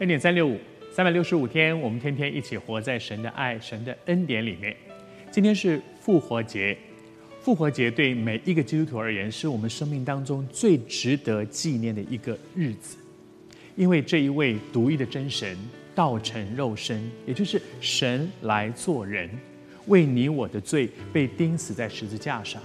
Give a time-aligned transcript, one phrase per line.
[0.00, 0.58] 恩典三六五，
[0.92, 4.76] 三百六十五天，我们天天一起活在神的爱、神的恩典里面。
[5.30, 6.76] 今天是复活节，
[7.40, 12.96] 复活节对每一个基督徒而言，是我们生命当中最值得纪念的一个日子，
[13.76, 15.56] 因为这一位独一的真神
[15.94, 19.30] 道成肉身，也就是神来做人，
[19.86, 22.60] 为你我的罪被钉死在十字架上。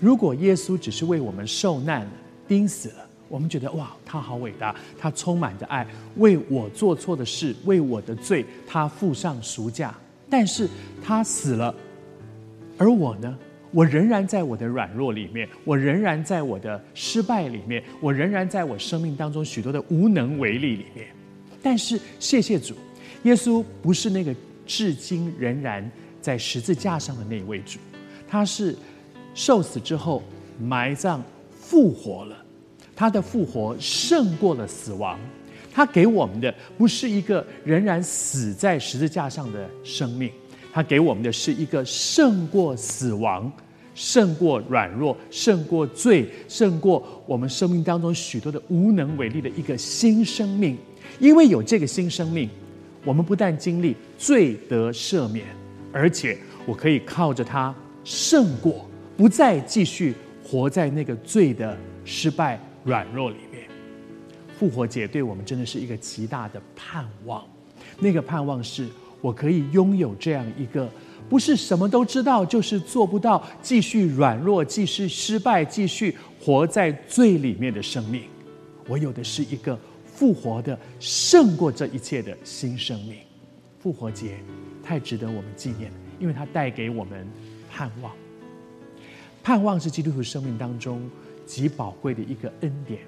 [0.00, 2.08] 如果耶稣只是为我们受难、
[2.46, 5.86] 钉死了，我们觉得哇，他好伟大，他充满着爱，
[6.16, 9.94] 为我做错的事，为我的罪，他付上赎价。
[10.28, 10.68] 但是
[11.02, 11.74] 他死了，
[12.76, 13.34] 而我呢？
[13.70, 21.06] 我仍然在我的软弱里面，我仍然在我的失败里面，我仍然在我生命当中许多的无能为力里面。
[21.62, 22.74] 但是谢谢主，
[23.22, 24.36] 耶稣不是那个
[24.66, 27.78] 至今仍然在十字架上的那一位主，
[28.28, 28.76] 他是
[29.34, 30.22] 受死之后
[30.60, 32.36] 埋葬复活了。
[32.94, 35.18] 他的复活胜过了死亡，
[35.72, 40.30] 他给我们的不是一个仍然死在十字架上的生命，
[40.72, 43.50] 他给我们的是一个胜过死亡、
[43.94, 50.76] 胜过软弱、胜过罪、胜过我们生命当中许多的无能为力的一个新生命。
[51.18, 52.48] 因为有这个新生命，
[53.04, 55.46] 我们不但经历罪得赦免，
[55.92, 62.58] 而且我可以靠着他胜过，不再继续活在那个罪的失败。
[62.84, 63.68] 软弱里面，
[64.58, 67.44] 复活节对我们真的是一个极大的盼望。
[67.98, 68.88] 那个盼望是
[69.20, 70.88] 我可以拥有这样一个，
[71.28, 78.22] 不是什么都知道，就是做不到，继续软弱，继续失败，继续活在罪里面的生命。
[78.88, 83.16] 我有的是一个复活的，胜过这一切的新生命。
[83.78, 84.38] 复活节
[84.82, 87.28] 太值得我们纪念，因为它带给我们
[87.70, 88.12] 盼望。
[89.42, 91.08] 盼望是基督徒生命当中。
[91.52, 93.00] 极宝贵的一个恩典，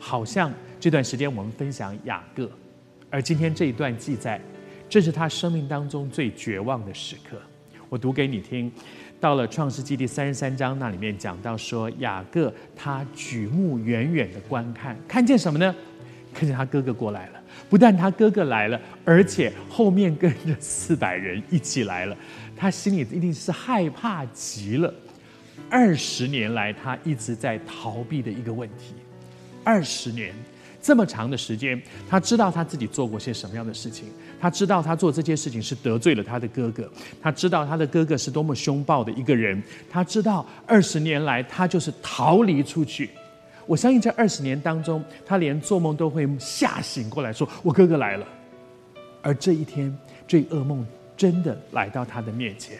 [0.00, 2.50] 好像这段时间我们分享雅各，
[3.08, 4.40] 而今天这一段记载，
[4.88, 7.40] 这是他生命当中最绝望的时刻。
[7.88, 8.72] 我读给你听，
[9.20, 15.72] 到了创世纪第三十三章，那里面讲到说，雅各他举目远远的观看，看见什么呢？
[16.34, 17.40] 看见他哥哥过来了。
[17.70, 22.16] 不但他哥哥来了，而且后面跟着四百人一起来了，
[22.56, 24.92] 他心里一定是害怕极了。
[25.70, 28.94] 二十年来，他一直在逃避的一个问题。
[29.62, 30.34] 二十年
[30.82, 36.90] 这么长的时间，他知道他自己做过些什么样的事情，他知道他做这些事情是得罪了他的哥哥，
[37.22, 43.08] 他知道他的哥哥是多么凶暴的一个人，他知道二十年来他就是逃离出去。
[43.66, 48.26] 我相信这二十年当中，他连做梦都会吓醒过来，说：“我哥哥来了。”
[49.22, 49.96] 而这一天，
[50.28, 52.76] 这噩梦真的来到他的面前。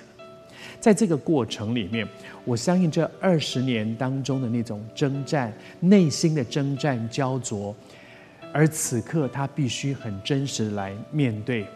[0.80, 2.06] 在这个过程里面，
[2.44, 7.75] 我相信这二十年当中的那种征战，内心的征战焦灼，
[8.52, 11.66] 而此刻他必须很真实来面对。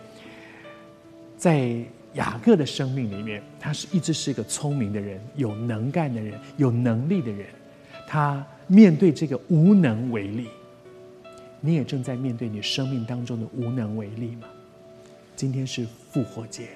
[1.37, 1.77] 在
[2.15, 7.47] 雅各的生命里面，他是一直是一个聪明的人，有能干的人，有能力的人。
[8.07, 10.49] 他面对这个无能为力，
[11.61, 14.49] 你也正在面对你生命当中的无能为力吗？
[15.37, 16.71] 今天是复活节。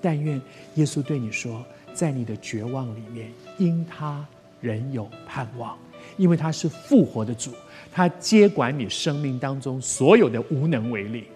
[0.00, 0.40] 但愿
[0.74, 4.26] 耶稣对你说，在你的绝望里面，因他
[4.60, 5.76] 仍有盼望，
[6.16, 7.52] 因为他是复活的主，
[7.92, 11.26] 他接管你生命当中所有的无能为力。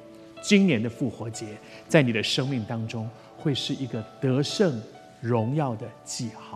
[0.42, 1.46] 今年的复活节，
[1.88, 3.08] 在你的生命当中
[3.38, 4.80] 会是一个得胜
[5.20, 6.53] 荣耀的记号。